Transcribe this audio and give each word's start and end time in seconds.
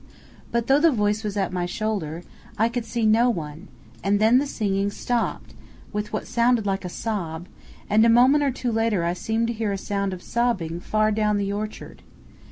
"_But, 0.51 0.65
though 0.65 0.79
the 0.79 0.91
voice 0.91 1.23
was 1.23 1.37
at 1.37 1.53
my 1.53 1.67
shoulder, 1.67 2.23
I 2.57 2.69
could 2.69 2.85
see 2.85 3.05
no 3.05 3.29
one, 3.29 3.67
and 4.03 4.19
then 4.19 4.39
the 4.39 4.47
singing 4.47 4.89
stopped 4.89 5.53
with 5.93 6.11
what 6.11 6.25
sounded 6.25 6.65
like 6.65 6.83
a 6.83 6.89
sob; 6.89 7.47
and 7.87 8.03
a 8.03 8.09
moment 8.09 8.43
or 8.43 8.49
two 8.49 8.71
later 8.71 9.03
I 9.03 9.13
seemed 9.13 9.45
to 9.45 9.53
hear 9.53 9.71
a 9.71 9.77
sound 9.77 10.11
of 10.11 10.23
sobbing 10.23 10.79
far 10.79 11.11
down 11.11 11.37
the 11.37 11.53
orchard. 11.53 12.01